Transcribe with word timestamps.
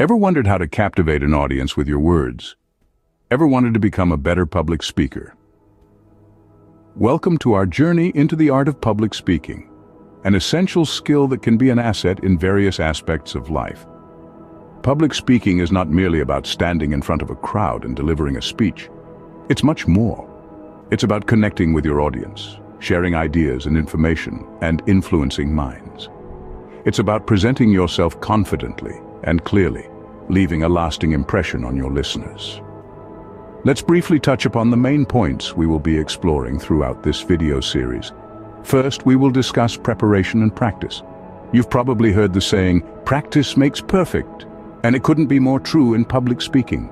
Ever 0.00 0.16
wondered 0.16 0.46
how 0.46 0.56
to 0.56 0.66
captivate 0.66 1.22
an 1.22 1.34
audience 1.34 1.76
with 1.76 1.86
your 1.86 1.98
words? 1.98 2.56
Ever 3.30 3.46
wanted 3.46 3.74
to 3.74 3.80
become 3.80 4.12
a 4.12 4.16
better 4.16 4.46
public 4.46 4.82
speaker? 4.82 5.34
Welcome 6.96 7.36
to 7.40 7.52
our 7.52 7.66
journey 7.66 8.10
into 8.14 8.34
the 8.34 8.48
art 8.48 8.66
of 8.66 8.80
public 8.80 9.12
speaking, 9.12 9.70
an 10.24 10.34
essential 10.34 10.86
skill 10.86 11.28
that 11.28 11.42
can 11.42 11.58
be 11.58 11.68
an 11.68 11.78
asset 11.78 12.24
in 12.24 12.38
various 12.38 12.80
aspects 12.80 13.34
of 13.34 13.50
life. 13.50 13.84
Public 14.82 15.12
speaking 15.12 15.58
is 15.58 15.70
not 15.70 15.90
merely 15.90 16.20
about 16.20 16.46
standing 16.46 16.94
in 16.94 17.02
front 17.02 17.20
of 17.20 17.28
a 17.28 17.36
crowd 17.36 17.84
and 17.84 17.94
delivering 17.94 18.38
a 18.38 18.42
speech. 18.42 18.88
It's 19.50 19.62
much 19.62 19.86
more. 19.86 20.26
It's 20.90 21.04
about 21.04 21.26
connecting 21.26 21.74
with 21.74 21.84
your 21.84 22.00
audience, 22.00 22.56
sharing 22.78 23.14
ideas 23.14 23.66
and 23.66 23.76
information, 23.76 24.46
and 24.62 24.82
influencing 24.86 25.54
minds. 25.54 26.08
It's 26.86 27.00
about 27.00 27.26
presenting 27.26 27.68
yourself 27.70 28.18
confidently 28.22 28.98
and 29.24 29.44
clearly, 29.44 29.88
leaving 30.28 30.62
a 30.62 30.68
lasting 30.68 31.12
impression 31.12 31.64
on 31.64 31.76
your 31.76 31.90
listeners. 31.90 32.60
Let's 33.64 33.82
briefly 33.82 34.18
touch 34.18 34.46
upon 34.46 34.70
the 34.70 34.76
main 34.76 35.04
points 35.04 35.54
we 35.54 35.66
will 35.66 35.78
be 35.80 35.98
exploring 35.98 36.58
throughout 36.58 37.02
this 37.02 37.20
video 37.20 37.60
series. 37.60 38.12
First, 38.62 39.04
we 39.04 39.16
will 39.16 39.30
discuss 39.30 39.76
preparation 39.76 40.42
and 40.42 40.54
practice. 40.54 41.02
You've 41.52 41.68
probably 41.68 42.12
heard 42.12 42.32
the 42.32 42.40
saying, 42.40 42.82
practice 43.04 43.56
makes 43.56 43.80
perfect, 43.80 44.46
and 44.82 44.96
it 44.96 45.02
couldn't 45.02 45.26
be 45.26 45.38
more 45.38 45.60
true 45.60 45.94
in 45.94 46.04
public 46.04 46.40
speaking. 46.40 46.90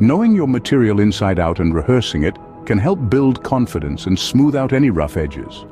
Knowing 0.00 0.34
your 0.34 0.48
material 0.48 1.00
inside 1.00 1.38
out 1.38 1.60
and 1.60 1.74
rehearsing 1.74 2.24
it 2.24 2.36
can 2.66 2.78
help 2.78 3.08
build 3.08 3.44
confidence 3.44 4.06
and 4.06 4.18
smooth 4.18 4.56
out 4.56 4.72
any 4.72 4.90
rough 4.90 5.16
edges. 5.16 5.64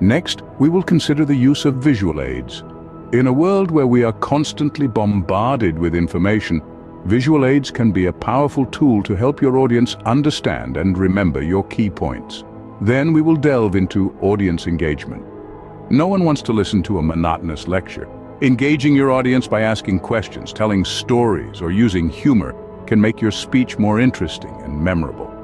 Next, 0.00 0.42
we 0.58 0.68
will 0.68 0.82
consider 0.82 1.24
the 1.24 1.36
use 1.36 1.64
of 1.64 1.74
visual 1.76 2.20
aids. 2.20 2.64
In 3.12 3.26
a 3.26 3.32
world 3.32 3.72
where 3.72 3.88
we 3.88 4.04
are 4.04 4.12
constantly 4.12 4.86
bombarded 4.86 5.76
with 5.76 5.96
information, 5.96 6.62
visual 7.06 7.44
aids 7.44 7.68
can 7.68 7.90
be 7.90 8.06
a 8.06 8.12
powerful 8.12 8.64
tool 8.66 9.02
to 9.02 9.16
help 9.16 9.42
your 9.42 9.58
audience 9.58 9.96
understand 10.06 10.76
and 10.76 10.96
remember 10.96 11.42
your 11.42 11.64
key 11.64 11.90
points. 11.90 12.44
Then 12.80 13.12
we 13.12 13.20
will 13.20 13.34
delve 13.34 13.74
into 13.74 14.16
audience 14.20 14.68
engagement. 14.68 15.24
No 15.90 16.06
one 16.06 16.22
wants 16.22 16.40
to 16.42 16.52
listen 16.52 16.84
to 16.84 16.98
a 16.98 17.02
monotonous 17.02 17.66
lecture. 17.66 18.08
Engaging 18.42 18.94
your 18.94 19.10
audience 19.10 19.48
by 19.48 19.62
asking 19.62 19.98
questions, 19.98 20.52
telling 20.52 20.84
stories, 20.84 21.60
or 21.60 21.72
using 21.72 22.08
humor 22.08 22.54
can 22.86 23.00
make 23.00 23.20
your 23.20 23.32
speech 23.32 23.76
more 23.76 23.98
interesting 23.98 24.54
and 24.62 24.80
memorable. 24.80 25.34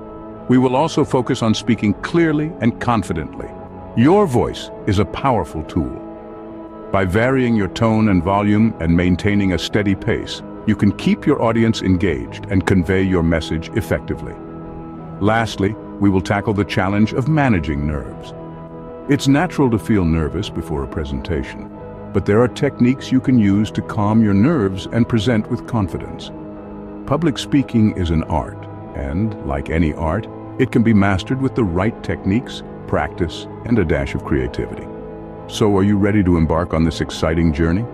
We 0.49 0.59
will 0.59 0.77
also 0.77 1.05
focus 1.05 1.43
on 1.43 1.53
speaking 1.53 1.95
clearly 1.95 2.53
and 2.61 2.81
confidently. 2.81 3.49
Your 3.97 4.25
voice 4.29 4.71
is 4.87 5.01
a 5.01 5.05
powerful 5.05 5.65
tool. 5.65 6.06
By 6.93 7.05
varying 7.05 7.57
your 7.57 7.69
tone 7.69 8.09
and 8.11 8.23
volume 8.23 8.73
and 8.81 8.97
maintaining 8.97 9.53
a 9.53 9.59
steady 9.59 9.97
pace, 9.97 10.43
you 10.67 10.77
can 10.77 10.93
keep 10.93 11.27
your 11.27 11.43
audience 11.43 11.83
engaged 11.83 12.47
and 12.49 12.67
convey 12.67 13.03
your 13.03 13.25
message 13.25 13.71
effectively. 13.71 14.35
Lastly, 15.21 15.75
we 16.01 16.11
will 16.11 16.21
tackle 16.21 16.55
the 16.55 16.65
challenge 16.65 17.13
of 17.13 17.29
managing 17.29 17.87
nerves. 17.87 18.33
It's 19.11 19.27
natural 19.27 19.69
to 19.71 19.79
feel 19.79 20.05
nervous 20.05 20.49
before 20.49 20.85
a 20.85 20.89
presentation, 20.89 21.69
but 22.13 22.25
there 22.25 22.41
are 22.41 22.49
techniques 22.49 23.11
you 23.11 23.21
can 23.21 23.39
use 23.39 23.71
to 23.73 23.83
calm 23.83 24.23
your 24.23 24.35
nerves 24.35 24.87
and 24.93 25.09
present 25.09 25.51
with 25.51 25.67
confidence. 25.67 26.31
Public 27.07 27.37
speaking 27.37 27.97
is 27.97 28.11
an 28.11 28.23
art, 28.25 28.65
and, 28.95 29.45
like 29.45 29.71
any 29.71 29.93
art, 29.95 30.29
it 30.59 30.71
can 30.71 30.85
be 30.85 30.95
mastered 30.95 31.41
with 31.43 31.57
the 31.57 31.65
right 31.65 32.01
techniques, 32.05 32.63
practice, 32.87 33.47
and 33.65 33.79
a 33.79 33.85
dash 33.85 34.15
of 34.15 34.25
creativity. 34.25 34.87
So 35.49 35.77
are 35.77 35.85
you 35.85 35.97
ready 35.97 36.25
to 36.25 36.37
embark 36.37 36.75
on 36.75 36.83
this 36.83 37.01
exciting 37.01 37.53
journey? 37.53 37.85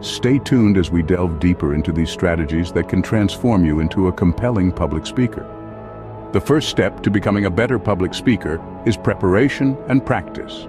Stay 0.00 0.38
tuned 0.38 0.78
as 0.78 0.92
we 0.92 1.02
delve 1.02 1.40
deeper 1.40 1.74
into 1.74 1.90
these 1.90 2.10
strategies 2.10 2.70
that 2.72 2.88
can 2.88 3.02
transform 3.02 3.64
you 3.64 3.80
into 3.80 4.06
a 4.06 4.12
compelling 4.12 4.70
public 4.70 5.04
speaker. 5.04 5.44
The 6.32 6.40
first 6.40 6.68
step 6.68 7.02
to 7.02 7.10
becoming 7.10 7.46
a 7.46 7.50
better 7.50 7.80
public 7.80 8.14
speaker 8.14 8.62
is 8.86 8.96
preparation 8.96 9.76
and 9.88 10.06
practice. 10.06 10.68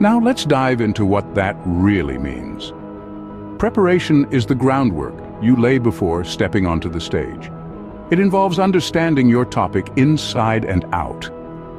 Now 0.00 0.20
let's 0.22 0.44
dive 0.44 0.82
into 0.82 1.06
what 1.06 1.34
that 1.34 1.56
really 1.64 2.18
means. 2.18 2.74
Preparation 3.58 4.30
is 4.30 4.44
the 4.44 4.54
groundwork 4.54 5.14
you 5.42 5.56
lay 5.56 5.78
before 5.78 6.24
stepping 6.24 6.66
onto 6.66 6.90
the 6.90 7.00
stage. 7.00 7.50
It 8.10 8.20
involves 8.20 8.58
understanding 8.58 9.30
your 9.30 9.46
topic 9.46 9.90
inside 9.96 10.66
and 10.66 10.84
out. 10.92 11.30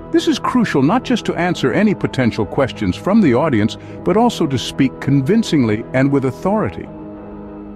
This 0.09 0.29
is 0.29 0.40
crucial 0.40 0.81
not 0.81 1.03
just 1.03 1.25
to 1.25 1.35
answer 1.35 1.73
any 1.73 1.94
potential 1.94 2.45
questions 2.45 2.95
from 2.95 3.19
the 3.19 3.34
audience, 3.34 3.78
but 4.06 4.16
also 4.16 4.47
to 4.47 4.57
speak 4.57 5.01
convincingly 5.01 5.84
and 5.94 6.09
with 6.09 6.25
authority. 6.25 6.88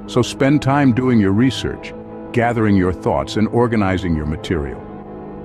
So 0.08 0.22
spend 0.22 0.62
time 0.62 0.94
doing 0.94 1.20
your 1.20 1.34
research, 1.34 1.94
gathering 2.32 2.78
your 2.78 2.94
thoughts 2.94 3.36
and 3.36 3.50
organizing 3.50 4.16
your 4.16 4.26
material. 4.26 4.82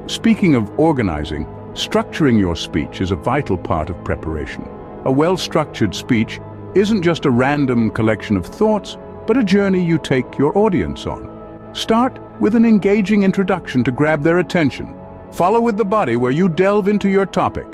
Speaking 0.07 0.55
of 0.55 0.71
organizing, 0.79 1.45
structuring 1.73 2.39
your 2.39 2.55
speech 2.55 3.01
is 3.01 3.11
a 3.11 3.17
vital 3.17 3.59
part 3.59 3.91
of 3.91 4.05
preparation. 4.05 4.65
A 5.07 5.11
well-structured 5.11 5.93
speech 5.93 6.41
isn't 6.77 7.03
just 7.03 7.25
a 7.25 7.31
random 7.31 7.91
collection 7.91 8.37
of 8.37 8.47
thoughts, 8.47 8.97
but 9.27 9.37
a 9.37 9.43
journey 9.43 9.85
you 9.85 9.99
take 9.99 10.39
your 10.39 10.57
audience 10.57 11.05
on. 11.07 11.75
Start 11.75 12.21
with 12.41 12.55
an 12.55 12.65
engaging 12.65 13.25
introduction 13.25 13.83
to 13.83 13.91
grab 13.91 14.23
their 14.23 14.39
attention. 14.39 14.96
Follow 15.33 15.61
with 15.61 15.77
the 15.77 15.85
body 15.85 16.17
where 16.17 16.33
you 16.33 16.49
delve 16.49 16.89
into 16.89 17.09
your 17.09 17.27
topic, 17.27 17.67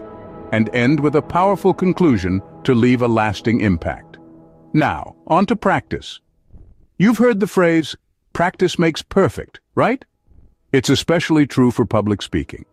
and 0.52 0.68
end 0.74 1.00
with 1.00 1.16
a 1.16 1.22
powerful 1.22 1.72
conclusion 1.72 2.42
to 2.64 2.74
leave 2.74 3.02
a 3.02 3.08
lasting 3.08 3.60
impact. 3.60 4.18
Now, 4.72 5.16
on 5.26 5.46
to 5.46 5.56
practice. 5.56 6.20
You've 6.98 7.18
heard 7.18 7.40
the 7.40 7.46
phrase, 7.46 7.96
practice 8.32 8.78
makes 8.78 9.02
perfect, 9.02 9.60
right? 9.74 10.04
It's 10.72 10.90
especially 10.90 11.46
true 11.46 11.70
for 11.70 11.84
public 11.84 12.22
speaking. 12.22 12.64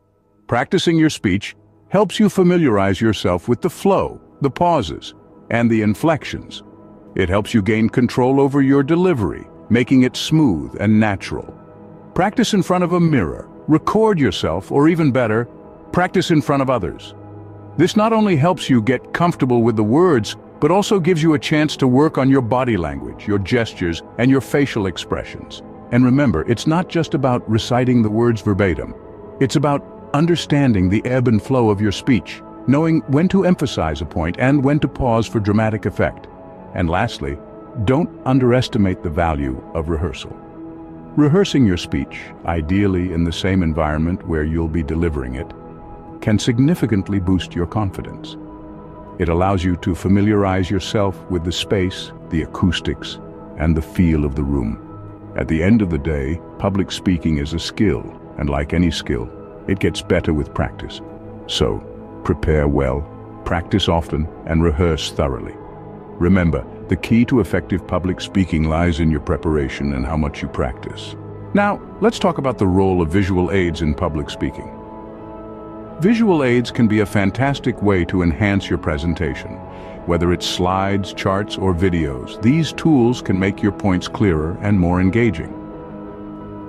Practicing 0.47 0.97
your 0.97 1.09
speech 1.09 1.55
helps 1.89 2.19
you 2.19 2.29
familiarize 2.29 3.01
yourself 3.01 3.47
with 3.47 3.61
the 3.61 3.69
flow, 3.69 4.21
the 4.41 4.49
pauses, 4.49 5.13
and 5.49 5.69
the 5.69 5.81
inflections. 5.81 6.63
It 7.15 7.27
helps 7.27 7.53
you 7.53 7.61
gain 7.61 7.89
control 7.89 8.39
over 8.39 8.61
your 8.61 8.83
delivery, 8.83 9.47
making 9.69 10.03
it 10.03 10.15
smooth 10.15 10.75
and 10.79 10.99
natural. 10.99 11.53
Practice 12.13 12.53
in 12.53 12.63
front 12.63 12.83
of 12.83 12.93
a 12.93 12.99
mirror, 12.99 13.48
record 13.69 14.19
yourself, 14.19 14.71
or 14.71 14.89
even 14.89 15.11
better, 15.11 15.45
practice 15.91 16.31
in 16.31 16.41
front 16.41 16.63
of 16.63 16.71
others. 16.71 17.13
This 17.77 17.95
not 17.95 18.11
only 18.11 18.35
helps 18.35 18.67
you 18.67 18.81
get 18.81 19.13
comfortable 19.13 19.61
with 19.61 19.75
the 19.75 19.83
words, 19.83 20.35
but 20.59 20.71
also 20.71 20.99
gives 20.99 21.21
you 21.21 21.35
a 21.35 21.39
chance 21.39 21.77
to 21.77 21.87
work 21.87 22.17
on 22.17 22.31
your 22.31 22.41
body 22.41 22.77
language, 22.77 23.27
your 23.27 23.37
gestures, 23.37 24.01
and 24.17 24.31
your 24.31 24.41
facial 24.41 24.87
expressions. 24.87 25.61
And 25.91 26.03
remember, 26.03 26.41
it's 26.49 26.65
not 26.65 26.89
just 26.89 27.13
about 27.13 27.47
reciting 27.47 28.01
the 28.01 28.09
words 28.09 28.41
verbatim. 28.41 28.95
It's 29.39 29.55
about 29.55 29.85
understanding 30.15 30.89
the 30.89 31.05
ebb 31.05 31.27
and 31.27 31.41
flow 31.41 31.69
of 31.69 31.79
your 31.79 31.91
speech, 31.91 32.41
knowing 32.65 33.01
when 33.01 33.27
to 33.29 33.45
emphasize 33.45 34.01
a 34.01 34.05
point 34.05 34.37
and 34.39 34.63
when 34.63 34.79
to 34.79 34.87
pause 34.87 35.27
for 35.27 35.39
dramatic 35.39 35.85
effect. 35.85 36.27
And 36.73 36.89
lastly, 36.89 37.37
don't 37.85 38.09
underestimate 38.25 39.03
the 39.03 39.11
value 39.11 39.63
of 39.75 39.89
rehearsal. 39.89 40.35
Rehearsing 41.19 41.65
your 41.65 41.75
speech, 41.75 42.21
ideally 42.45 43.11
in 43.11 43.25
the 43.25 43.33
same 43.33 43.61
environment 43.61 44.25
where 44.25 44.45
you'll 44.45 44.69
be 44.69 44.81
delivering 44.81 45.35
it, 45.35 45.51
can 46.21 46.39
significantly 46.39 47.19
boost 47.19 47.53
your 47.53 47.67
confidence. 47.67 48.37
It 49.19 49.27
allows 49.27 49.61
you 49.61 49.75
to 49.75 49.95
familiarize 49.95 50.71
yourself 50.71 51.21
with 51.29 51.43
the 51.43 51.51
space, 51.51 52.13
the 52.29 52.43
acoustics, 52.43 53.19
and 53.57 53.75
the 53.75 53.81
feel 53.81 54.23
of 54.23 54.35
the 54.35 54.45
room. 54.45 54.79
At 55.35 55.49
the 55.49 55.61
end 55.61 55.81
of 55.81 55.89
the 55.89 55.97
day, 55.97 56.39
public 56.57 56.89
speaking 56.89 57.39
is 57.39 57.51
a 57.51 57.59
skill, 57.59 58.01
and 58.37 58.49
like 58.49 58.71
any 58.71 58.89
skill, 58.89 59.29
it 59.67 59.79
gets 59.79 60.01
better 60.01 60.33
with 60.33 60.53
practice. 60.53 61.01
So, 61.47 61.79
Prepare 62.23 62.69
well, 62.69 63.01
practice 63.43 63.89
often, 63.89 64.25
and 64.45 64.63
rehearse 64.63 65.11
thoroughly. 65.11 65.55
Remember, 66.17 66.63
the 66.89 66.97
key 66.97 67.23
to 67.25 67.39
effective 67.39 67.87
public 67.87 68.19
speaking 68.19 68.63
lies 68.63 68.99
in 68.99 69.11
your 69.11 69.19
preparation 69.19 69.93
and 69.93 70.05
how 70.05 70.17
much 70.17 70.41
you 70.41 70.47
practice. 70.47 71.15
Now, 71.53 71.79
let's 72.01 72.19
talk 72.19 72.39
about 72.39 72.57
the 72.57 72.67
role 72.67 73.01
of 73.01 73.11
visual 73.11 73.51
aids 73.51 73.81
in 73.81 73.93
public 73.93 74.29
speaking. 74.29 74.75
Visual 75.99 76.43
aids 76.43 76.71
can 76.71 76.87
be 76.87 77.01
a 77.01 77.05
fantastic 77.05 77.81
way 77.81 78.05
to 78.05 78.23
enhance 78.23 78.69
your 78.69 78.79
presentation. 78.79 79.51
Whether 80.05 80.33
it's 80.33 80.45
slides, 80.45 81.13
charts, 81.13 81.57
or 81.57 81.73
videos, 81.73 82.41
these 82.41 82.73
tools 82.73 83.21
can 83.21 83.37
make 83.37 83.61
your 83.61 83.71
points 83.71 84.07
clearer 84.07 84.57
and 84.61 84.79
more 84.79 84.99
engaging. 85.01 85.55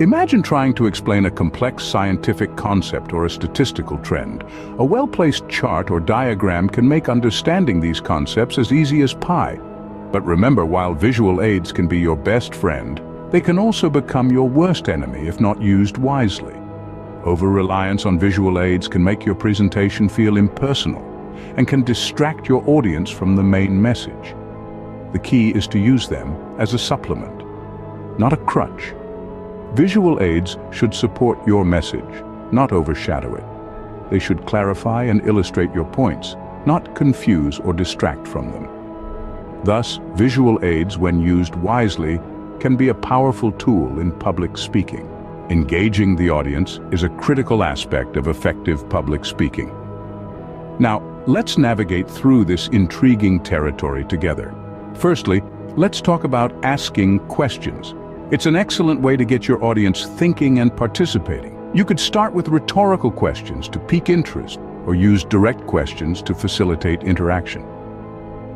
Imagine 0.01 0.43
trying 0.43 0.75
to 0.75 0.87
explain 0.87 1.27
a 1.27 1.31
complex 1.31 1.85
scientific 1.85 2.57
concept 2.57 3.13
or 3.13 3.27
a 3.27 3.31
statistical 3.31 3.99
trend. 3.99 4.45
A 4.79 4.85
well-placed 4.85 5.49
chart 5.49 5.91
or 5.91 6.01
diagram 6.01 6.69
can 6.69 6.89
make 6.89 7.09
understanding 7.09 7.81
these 7.81 8.01
concepts 8.01 8.59
as 8.59 8.73
easy 8.73 9.03
as 9.03 9.15
pie. 9.15 9.61
But 10.13 10.25
remember, 10.25 10.67
while 10.67 10.95
visual 10.95 11.41
aids 11.41 11.73
can 11.73 11.87
be 11.87 11.99
your 11.99 12.17
best 12.17 12.55
friend, 12.55 13.01
they 13.31 13.41
can 13.41 13.59
also 13.59 13.89
become 13.89 14.31
your 14.31 14.49
worst 14.49 14.89
enemy 14.89 15.29
if 15.29 15.41
not 15.41 15.63
used 15.63 15.99
wisely. 15.99 16.55
Over-reliance 17.25 18.07
on 18.07 18.19
visual 18.19 18.61
aids 18.61 18.89
can 18.89 19.05
make 19.05 19.25
your 19.25 19.35
presentation 19.35 20.09
feel 20.09 20.37
impersonal 20.37 21.05
and 21.57 21.69
can 21.69 21.85
distract 21.85 22.49
your 22.49 22.63
audience 22.67 23.11
from 23.11 23.37
the 23.37 23.43
main 23.43 23.81
message. 23.81 24.35
The 25.13 25.21
key 25.21 25.51
is 25.51 25.69
to 25.69 25.79
use 25.79 26.09
them 26.09 26.37
as 26.59 26.75
a 26.75 26.79
supplement, 26.79 27.45
not 28.19 28.33
a 28.33 28.37
crutch. 28.37 28.95
Visual 29.75 30.21
aids 30.23 30.57
should 30.73 30.95
support 30.95 31.39
your 31.47 31.65
message, 31.65 32.25
not 32.51 32.73
overshadow 32.73 33.35
it. 33.37 34.11
They 34.11 34.19
should 34.19 34.47
clarify 34.47 35.05
and 35.05 35.25
illustrate 35.27 35.73
your 35.73 35.85
points, 35.85 36.37
not 36.67 36.97
confuse 36.97 37.61
or 37.61 37.73
distract 37.73 38.27
from 38.27 38.51
them. 38.51 38.80
Thus, 39.65 40.01
visual 40.15 40.59
aids, 40.65 40.97
when 40.97 41.21
used 41.21 41.55
wisely, 41.57 42.19
can 42.61 42.77
be 42.77 42.89
a 42.89 42.95
powerful 42.95 43.53
tool 43.53 44.01
in 44.01 44.13
public 44.13 44.57
speaking. 44.57 45.07
Engaging 45.51 46.17
the 46.17 46.31
audience 46.31 46.81
is 46.93 47.03
a 47.03 47.09
critical 47.09 47.65
aspect 47.65 48.17
of 48.17 48.29
effective 48.29 48.89
public 48.89 49.25
speaking. 49.25 49.69
Now, 50.79 51.03
let's 51.27 51.59
navigate 51.59 52.09
through 52.09 52.45
this 52.45 52.69
intriguing 52.69 53.43
territory 53.43 54.05
together. 54.05 54.55
Firstly, 54.95 55.43
let's 55.77 56.01
talk 56.01 56.25
about 56.25 56.53
asking 56.65 57.21
questions. 57.29 57.95
It's 58.31 58.47
an 58.47 58.57
excellent 58.57 59.01
way 59.01 59.17
to 59.17 59.25
get 59.25 59.49
your 59.49 59.63
audience 59.65 60.07
thinking 60.07 60.61
and 60.61 60.75
participating. 60.75 61.59
You 61.75 61.85
could 61.85 62.01
start 62.01 62.33
with 62.33 62.49
rhetorical 62.49 63.11
questions 63.11 63.69
to 63.69 63.79
pique 63.79 64.09
interest 64.09 64.59
or 64.87 64.95
use 64.95 65.25
direct 65.25 65.67
questions 65.67 66.23
to 66.23 66.35
facilitate 66.35 67.03
interaction. 67.03 67.67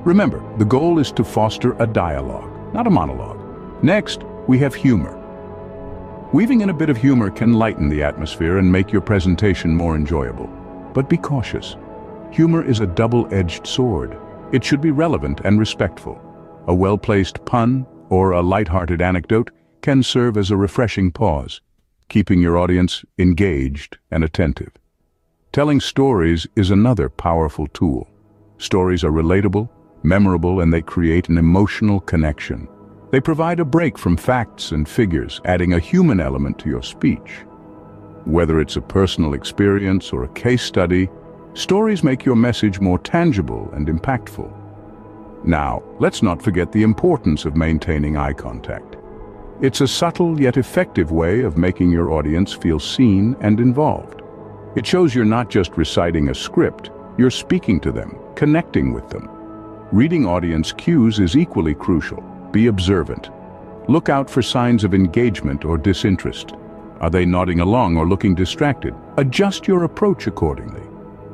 Remember, 0.04 0.42
the 0.58 0.64
goal 0.64 0.98
is 0.98 1.10
to 1.12 1.24
foster 1.24 1.74
a 1.82 1.86
dialogue, 1.86 2.74
not 2.74 2.86
a 2.86 2.90
monologue. 2.90 3.82
Next, 3.82 4.22
we 4.46 4.58
have 4.58 4.74
humor. 4.74 5.20
Weaving 6.32 6.60
in 6.60 6.70
a 6.70 6.74
bit 6.74 6.90
of 6.90 6.96
humor 6.96 7.30
can 7.30 7.54
lighten 7.54 7.88
the 7.88 8.02
atmosphere 8.02 8.58
and 8.58 8.70
make 8.70 8.92
your 8.92 9.00
presentation 9.00 9.74
more 9.74 9.96
enjoyable. 9.96 10.46
But 10.92 11.08
be 11.08 11.16
cautious. 11.16 11.76
Humor 12.32 12.64
is 12.64 12.80
a 12.80 12.86
double-edged 12.86 13.66
sword. 13.66 14.16
It 14.52 14.64
should 14.64 14.80
be 14.80 14.90
relevant 14.90 15.40
and 15.44 15.58
respectful. 15.58 16.20
A 16.66 16.74
well-placed 16.74 17.44
pun 17.44 17.86
or 18.10 18.32
a 18.32 18.42
light-hearted 18.42 19.00
anecdote 19.00 19.50
can 19.80 20.02
serve 20.02 20.36
as 20.36 20.50
a 20.50 20.56
refreshing 20.56 21.10
pause 21.10 21.60
keeping 22.08 22.40
your 22.40 22.56
audience 22.56 23.04
engaged 23.18 23.98
and 24.10 24.22
attentive. 24.22 24.72
Telling 25.52 25.80
stories 25.80 26.46
is 26.56 26.70
another 26.70 27.08
powerful 27.08 27.66
tool. 27.68 28.08
Stories 28.58 29.04
are 29.04 29.10
relatable, 29.10 29.68
memorable, 30.04 30.60
and 30.60 30.72
they 30.72 30.82
create 30.82 31.28
an 31.28 31.38
emotional 31.38 32.00
connection. 32.00 32.68
They 33.10 33.20
provide 33.20 33.60
a 33.60 33.64
break 33.64 33.98
from 33.98 34.16
facts 34.16 34.72
and 34.72 34.88
figures, 34.88 35.40
adding 35.44 35.72
a 35.72 35.78
human 35.78 36.20
element 36.20 36.58
to 36.60 36.68
your 36.68 36.82
speech. 36.82 37.44
Whether 38.24 38.60
it's 38.60 38.76
a 38.76 38.80
personal 38.80 39.34
experience 39.34 40.12
or 40.12 40.24
a 40.24 40.32
case 40.34 40.62
study, 40.62 41.08
stories 41.54 42.02
make 42.02 42.24
your 42.24 42.36
message 42.36 42.80
more 42.80 42.98
tangible 42.98 43.70
and 43.72 43.86
impactful. 43.86 44.52
Now, 45.44 45.82
let's 46.00 46.22
not 46.22 46.42
forget 46.42 46.72
the 46.72 46.82
importance 46.82 47.44
of 47.44 47.54
maintaining 47.54 48.16
eye 48.16 48.32
contact. 48.32 48.96
It's 49.60 49.82
a 49.82 49.88
subtle 49.88 50.40
yet 50.40 50.56
effective 50.56 51.12
way 51.12 51.42
of 51.42 51.58
making 51.58 51.90
your 51.90 52.12
audience 52.12 52.52
feel 52.52 52.80
seen 52.80 53.36
and 53.40 53.60
involved. 53.60 54.22
It 54.74 54.86
shows 54.86 55.14
you're 55.14 55.24
not 55.24 55.50
just 55.50 55.76
reciting 55.76 56.30
a 56.30 56.34
script, 56.34 56.90
you're 57.16 57.30
speaking 57.30 57.78
to 57.80 57.92
them, 57.92 58.18
connecting 58.34 58.92
with 58.92 59.08
them. 59.10 59.28
Reading 59.92 60.26
audience 60.26 60.72
cues 60.72 61.20
is 61.20 61.36
equally 61.36 61.75
crucial. 61.75 62.22
Be 62.50 62.69
observant. 62.69 63.31
Look 63.86 64.08
out 64.08 64.31
for 64.31 64.40
signs 64.40 64.82
of 64.82 64.94
engagement 64.94 65.64
or 65.64 65.76
disinterest. 65.76 66.54
Are 67.00 67.10
they 67.10 67.26
nodding 67.26 67.60
along 67.60 67.98
or 67.98 68.06
looking 68.06 68.34
distracted? 68.34 68.94
Adjust 69.19 69.69
your 69.69 69.84
approach 69.84 70.26
accordingly. 70.26 70.82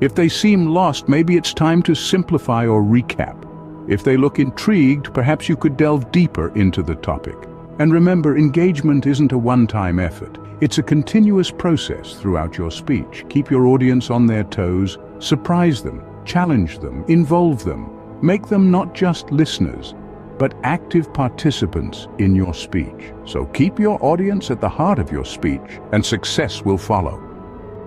If 0.00 0.14
they 0.14 0.29
seem 0.29 0.67
lost, 0.67 1.08
maybe 1.08 1.37
it's 1.37 1.55
time 1.55 1.81
to 1.85 1.94
simplify 1.94 2.67
or 2.67 2.82
recap. 2.82 3.47
If 3.88 4.02
they 4.02 4.17
look 4.17 4.41
intrigued, 4.41 5.14
perhaps 5.14 5.49
you 5.49 5.56
could 5.56 5.76
delve 5.76 6.11
deeper 6.11 6.55
into 6.56 6.82
the 6.82 6.97
topic. 6.97 7.37
And 7.79 7.93
remember, 7.93 8.37
engagement 8.37 9.06
isn't 9.06 9.32
a 9.32 9.38
one-time 9.38 10.00
effort. 10.00 10.38
It's 10.61 10.79
a 10.79 10.82
continuous 10.82 11.50
process 11.50 12.14
throughout 12.14 12.58
your 12.58 12.70
speech. 12.73 13.25
Keep 13.29 13.50
your 13.50 13.67
audience 13.69 14.11
on 14.11 14.26
their 14.26 14.44
toes, 14.44 14.99
surprise 15.20 15.82
them, 15.82 16.02
challenge 16.25 16.81
them, 16.81 17.05
involve 17.08 17.64
them. 17.64 18.00
Make 18.22 18.46
them 18.49 18.70
not 18.70 18.94
just 18.94 19.31
listeners, 19.31 19.94
but 20.38 20.55
active 20.62 21.12
participants 21.12 22.06
in 22.19 22.34
your 22.34 22.52
speech. 22.52 23.12
So 23.25 23.46
keep 23.46 23.78
your 23.78 24.02
audience 24.05 24.50
at 24.50 24.61
the 24.61 24.69
heart 24.69 24.99
of 24.99 25.11
your 25.11 25.25
speech, 25.25 25.81
and 25.93 26.05
success 26.05 26.62
will 26.62 26.78
follow. 26.78 27.22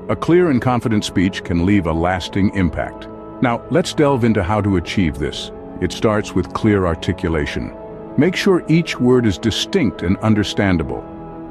A 0.09 0.15
clear 0.15 0.49
and 0.49 0.61
confident 0.61 1.05
speech 1.05 1.43
can 1.43 1.65
leave 1.65 1.85
a 1.85 1.93
lasting 1.93 2.53
impact. 2.55 3.07
Now, 3.41 3.63
let's 3.69 3.93
delve 3.93 4.23
into 4.23 4.43
how 4.43 4.59
to 4.61 4.77
achieve 4.77 5.17
this. 5.17 5.51
It 5.81 5.91
starts 5.91 6.33
with 6.33 6.53
clear 6.53 6.85
articulation. 6.85 7.75
Make 8.17 8.35
sure 8.35 8.65
each 8.67 8.99
word 8.99 9.25
is 9.25 9.37
distinct 9.37 10.01
and 10.01 10.17
understandable. 10.17 11.01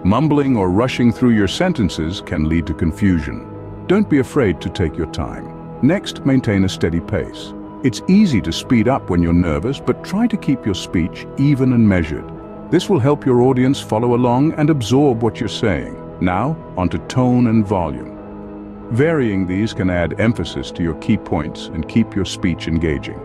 Mumbling 0.05 0.57
or 0.57 0.71
rushing 0.71 1.13
through 1.13 1.31
your 1.31 1.49
sentences 1.49 2.21
can 2.21 2.49
lead 2.49 2.67
to 2.67 2.75
confusion. 2.75 3.49
Don't 3.87 4.09
be 4.09 4.19
afraid 4.19 4.61
to 4.61 4.71
take 4.71 4.97
your 4.97 5.11
time. 5.13 5.79
Next, 5.83 6.25
maintain 6.27 6.65
a 6.65 6.69
steady 6.69 7.01
pace. 7.01 7.53
It's 7.85 8.01
easy 8.07 8.41
to 8.43 8.53
speed 8.53 8.87
up 8.87 9.11
when 9.11 9.25
you're 9.25 9.33
nervous, 9.33 9.81
but 9.81 10.05
try 10.05 10.29
to 10.29 10.37
keep 10.37 10.65
your 10.65 10.75
speech 10.75 11.27
even 11.37 11.73
and 11.73 11.89
measured. 11.89 12.31
This 12.71 12.89
will 12.89 13.01
help 13.01 13.27
your 13.27 13.43
audience 13.43 13.81
follow 13.81 14.15
along 14.15 14.53
and 14.53 14.71
absorb 14.71 15.21
what 15.21 15.41
you're 15.41 15.49
saying. 15.49 15.99
Now, 16.21 16.57
onto 16.77 16.99
tone 17.09 17.49
and 17.49 17.67
volume. 17.67 18.87
Varying 18.93 19.49
these 19.49 19.75
can 19.75 19.91
add 19.91 20.21
emphasis 20.21 20.71
to 20.71 20.83
your 20.85 20.95
key 21.01 21.17
points 21.17 21.67
and 21.67 21.89
keep 21.89 22.15
your 22.15 22.25
speech 22.25 22.69
engaging. 22.69 23.21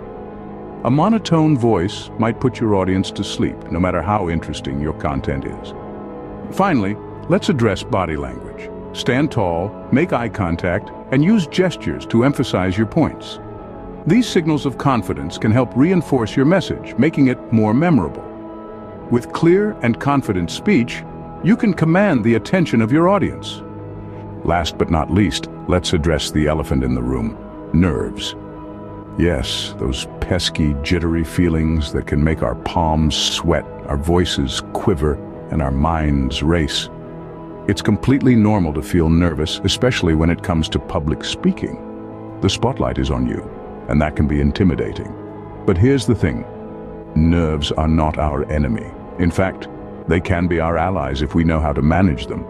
A 0.85 0.89
monotone 0.89 1.55
voice 1.55 2.09
might 2.17 2.39
put 2.39 2.59
your 2.59 2.73
audience 2.73 3.11
to 3.11 3.23
sleep, 3.23 3.71
no 3.71 3.79
matter 3.79 4.01
how 4.01 4.27
interesting 4.27 4.81
your 4.81 4.93
content 4.93 5.45
is. 5.45 5.73
Finally, 6.55 6.95
let's 7.29 7.49
address 7.49 7.83
body 7.83 8.17
language. 8.17 8.71
Stand 8.97 9.31
tall, 9.31 9.69
make 9.91 10.13
eye 10.13 10.29
contact, 10.29 10.89
and 11.11 11.23
use 11.23 11.45
gestures 11.45 12.07
to 12.07 12.23
emphasize 12.23 12.75
your 12.75 12.87
points. 12.87 13.39
These 14.07 14.29
signals 14.29 14.65
of 14.65 14.77
confidence 14.77 15.37
can 15.37 15.51
help 15.51 15.75
reinforce 15.75 16.33
your 16.33 16.45
message, 16.45 16.95
making 16.97 17.27
it 17.27 17.51
more 17.51 17.73
memorable. 17.73 18.23
With 19.11 19.33
clear 19.33 19.71
and 19.81 19.99
confident 19.99 20.49
speech, 20.49 21.03
you 21.43 21.57
can 21.57 21.73
command 21.73 22.23
the 22.23 22.35
attention 22.35 22.81
of 22.81 22.89
your 22.89 23.09
audience. 23.09 23.61
Last 24.45 24.77
but 24.77 24.89
not 24.89 25.11
least, 25.11 25.49
let's 25.67 25.91
address 25.91 26.31
the 26.31 26.47
elephant 26.47 26.85
in 26.85 26.95
the 26.95 27.03
room, 27.03 27.37
nerves. 27.73 28.33
Yes, 29.19 29.75
those 29.77 30.07
pesky, 30.21 30.73
jittery 30.83 31.25
feelings 31.25 31.91
that 31.91 32.07
can 32.07 32.23
make 32.23 32.41
our 32.43 32.55
palms 32.55 33.13
sweat, 33.13 33.65
our 33.87 33.97
voices 33.97 34.61
quiver, 34.71 35.15
and 35.51 35.61
our 35.61 35.71
minds 35.71 36.41
race. 36.41 36.89
It's 37.67 37.81
completely 37.81 38.35
normal 38.35 38.71
to 38.75 38.81
feel 38.81 39.09
nervous, 39.09 39.59
especially 39.65 40.15
when 40.15 40.29
it 40.29 40.43
comes 40.43 40.69
to 40.69 40.79
public 40.79 41.25
speaking. 41.25 41.83
The 42.39 42.49
spotlight 42.49 42.99
is 42.99 43.11
on 43.11 43.27
you, 43.27 43.56
and 43.87 44.01
that 44.01 44.15
can 44.15 44.27
be 44.27 44.41
intimidating. 44.41 45.13
But 45.65 45.77
here's 45.77 46.05
the 46.05 46.15
thing. 46.15 46.45
Nerves 47.15 47.71
are 47.71 47.87
not 47.87 48.17
our 48.17 48.49
enemy. 48.51 48.91
In 49.19 49.31
fact, 49.31 49.67
they 50.07 50.19
can 50.19 50.47
be 50.47 50.59
our 50.59 50.77
allies 50.77 51.21
if 51.21 51.35
we 51.35 51.43
know 51.43 51.59
how 51.59 51.73
to 51.73 51.81
manage 51.81 52.27
them. 52.27 52.45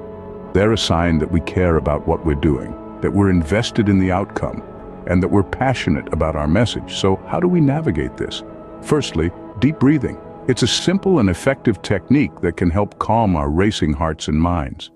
They're 0.53 0.73
a 0.73 0.77
sign 0.77 1.17
that 1.19 1.31
we 1.31 1.41
care 1.41 1.77
about 1.77 2.07
what 2.07 2.25
we're 2.25 2.35
doing, 2.35 2.71
that 3.01 3.13
we're 3.13 3.29
invested 3.29 3.89
in 3.89 3.99
the 3.99 4.11
outcome, 4.11 4.61
and 5.07 5.23
that 5.23 5.29
we're 5.29 5.43
passionate 5.43 6.11
about 6.11 6.35
our 6.35 6.47
message. 6.47 6.95
So 6.95 7.15
how 7.27 7.39
do 7.39 7.47
we 7.47 7.61
navigate 7.61 8.17
this? 8.17 8.43
Firstly, 8.81 9.31
deep 9.59 9.79
breathing. 9.79 10.19
It's 10.47 10.63
a 10.63 10.67
simple 10.67 11.19
and 11.19 11.29
effective 11.29 11.81
technique 11.81 12.41
that 12.41 12.57
can 12.57 12.69
help 12.69 12.99
calm 12.99 13.35
our 13.35 13.49
racing 13.49 13.93
hearts 13.93 14.27
and 14.27 14.39
minds. 14.39 14.91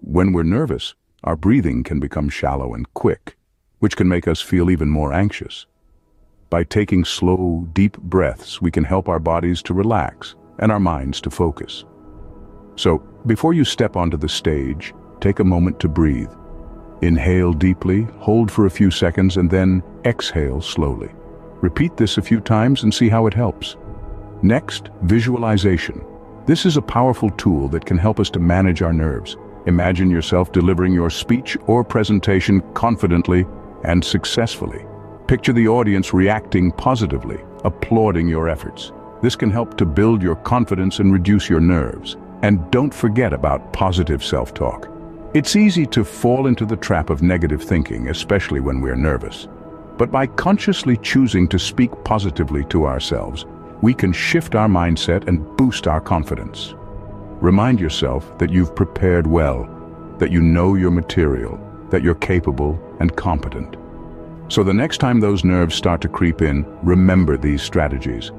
When 0.00 0.32
we're 0.32 0.44
nervous, 0.44 0.94
our 1.24 1.36
breathing 1.36 1.82
can 1.82 2.00
become 2.00 2.28
shallow 2.28 2.74
and 2.74 2.92
quick, 2.94 3.36
which 3.80 3.96
can 3.96 4.08
make 4.08 4.28
us 4.28 4.40
feel 4.40 4.70
even 4.70 4.88
more 4.88 5.12
anxious. 5.12 5.66
By 6.54 6.62
taking 6.62 7.04
slow, 7.04 7.66
deep 7.72 7.98
breaths, 7.98 8.62
we 8.62 8.70
can 8.70 8.84
help 8.84 9.08
our 9.08 9.18
bodies 9.18 9.60
to 9.62 9.74
relax 9.74 10.36
and 10.60 10.70
our 10.70 10.78
minds 10.78 11.20
to 11.22 11.30
focus. 11.30 11.84
So, 12.76 12.98
before 13.26 13.54
you 13.54 13.64
step 13.64 13.96
onto 13.96 14.16
the 14.16 14.28
stage, 14.28 14.94
take 15.20 15.40
a 15.40 15.44
moment 15.44 15.80
to 15.80 15.88
breathe 15.88 16.30
Inhale 17.02 17.54
deeply, 17.54 18.02
hold 18.20 18.52
for 18.52 18.66
a 18.66 18.70
few 18.70 18.92
seconds, 18.92 19.36
and 19.36 19.50
then 19.50 19.82
exhale 20.04 20.60
slowly. 20.60 21.10
Repeat 21.60 21.96
this 21.96 22.18
a 22.18 22.22
few 22.22 22.38
times 22.38 22.84
and 22.84 22.94
see 22.94 23.08
how 23.08 23.26
it 23.26 23.34
helps. 23.34 23.76
Next, 24.42 24.90
visualization. 25.02 26.06
This 26.46 26.66
is 26.66 26.76
a 26.76 26.82
powerful 26.82 27.30
tool 27.30 27.66
that 27.70 27.84
can 27.84 27.98
help 27.98 28.20
us 28.20 28.30
to 28.30 28.38
manage 28.38 28.80
our 28.80 28.92
nerves. 28.92 29.36
Imagine 29.66 30.08
yourself 30.08 30.52
delivering 30.52 30.94
your 30.94 31.10
speech 31.10 31.56
or 31.66 31.82
presentation 31.82 32.60
confidently 32.74 33.44
and 33.82 34.04
successfully. 34.04 34.84
Picture 35.26 35.54
the 35.54 35.68
audience 35.68 36.12
reacting 36.12 36.70
positively, 36.70 37.38
applauding 37.64 38.28
your 38.28 38.46
efforts. 38.46 38.92
This 39.22 39.34
can 39.34 39.50
help 39.50 39.78
to 39.78 39.86
build 39.86 40.22
your 40.22 40.36
confidence 40.36 40.98
and 40.98 41.10
reduce 41.10 41.48
your 41.48 41.60
nerves. 41.60 42.18
And 42.42 42.70
don't 42.70 42.92
forget 42.92 43.32
about 43.32 43.72
positive 43.72 44.22
self-talk. 44.22 44.90
It's 45.32 45.56
easy 45.56 45.86
to 45.86 46.04
fall 46.04 46.46
into 46.46 46.66
the 46.66 46.76
trap 46.76 47.08
of 47.08 47.22
negative 47.22 47.62
thinking, 47.62 48.08
especially 48.08 48.60
when 48.60 48.82
we're 48.82 48.96
nervous. 48.96 49.48
But 49.96 50.12
by 50.12 50.26
consciously 50.26 50.98
choosing 50.98 51.48
to 51.48 51.58
speak 51.58 51.90
positively 52.04 52.64
to 52.66 52.84
ourselves, 52.84 53.46
we 53.80 53.94
can 53.94 54.12
shift 54.12 54.54
our 54.54 54.68
mindset 54.68 55.26
and 55.26 55.56
boost 55.56 55.88
our 55.88 56.02
confidence. 56.02 56.74
Remind 57.40 57.80
yourself 57.80 58.36
that 58.36 58.50
you've 58.50 58.76
prepared 58.76 59.26
well, 59.26 59.66
that 60.18 60.30
you 60.30 60.42
know 60.42 60.74
your 60.74 60.90
material, 60.90 61.58
that 61.88 62.02
you're 62.02 62.14
capable 62.14 62.78
and 63.00 63.16
competent. 63.16 63.76
So 64.48 64.62
the 64.62 64.74
next 64.74 64.98
time 64.98 65.20
those 65.20 65.42
nerves 65.42 65.74
start 65.74 66.00
to 66.02 66.08
creep 66.08 66.42
in, 66.42 66.66
remember 66.82 67.36
these 67.36 67.62
strategies. 67.62 68.30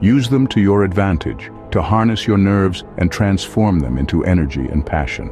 Use 0.00 0.28
them 0.28 0.46
to 0.48 0.60
your 0.60 0.84
advantage, 0.84 1.50
to 1.70 1.80
harness 1.80 2.26
your 2.26 2.38
nerves 2.38 2.84
and 2.98 3.10
transform 3.10 3.80
them 3.80 3.96
into 3.96 4.24
energy 4.24 4.66
and 4.66 4.84
passion. 4.84 5.30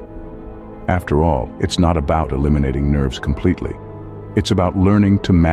After 0.89 1.23
all, 1.23 1.51
it's 1.61 1.79
not 1.79 1.97
about 1.97 2.33
eliminating 2.33 2.91
nerves 2.91 3.19
completely. 3.19 3.75
It's 4.35 4.51
about 4.51 4.77
learning 4.77 5.19
to 5.21 5.33
manage 5.33 5.51